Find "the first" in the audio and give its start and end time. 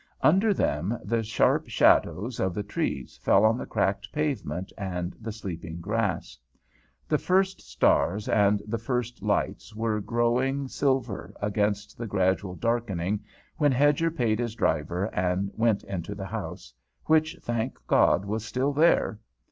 7.07-7.61, 8.67-9.21